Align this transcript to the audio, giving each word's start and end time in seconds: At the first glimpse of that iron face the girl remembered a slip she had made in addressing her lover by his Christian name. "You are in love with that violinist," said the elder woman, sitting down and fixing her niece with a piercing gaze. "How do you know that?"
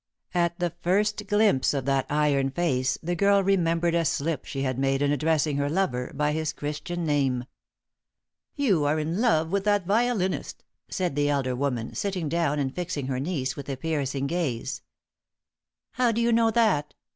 At 0.33 0.57
the 0.57 0.71
first 0.81 1.27
glimpse 1.27 1.75
of 1.75 1.85
that 1.85 2.07
iron 2.09 2.49
face 2.49 2.97
the 3.03 3.13
girl 3.13 3.43
remembered 3.43 3.93
a 3.93 4.03
slip 4.03 4.45
she 4.45 4.63
had 4.63 4.79
made 4.79 4.99
in 5.03 5.11
addressing 5.11 5.57
her 5.57 5.69
lover 5.69 6.11
by 6.15 6.31
his 6.31 6.53
Christian 6.53 7.03
name. 7.05 7.45
"You 8.55 8.83
are 8.85 8.97
in 8.99 9.21
love 9.21 9.51
with 9.51 9.63
that 9.65 9.85
violinist," 9.85 10.63
said 10.89 11.15
the 11.15 11.29
elder 11.29 11.55
woman, 11.55 11.93
sitting 11.93 12.29
down 12.29 12.57
and 12.57 12.73
fixing 12.73 13.05
her 13.05 13.19
niece 13.19 13.55
with 13.55 13.69
a 13.69 13.77
piercing 13.77 14.25
gaze. 14.25 14.81
"How 15.91 16.11
do 16.11 16.19
you 16.19 16.31
know 16.31 16.49
that?" 16.49 16.95